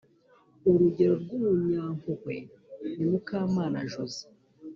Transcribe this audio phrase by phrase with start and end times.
[0.69, 2.35] urugero rw’umunyampuhwe
[2.95, 4.23] ni mukamana joze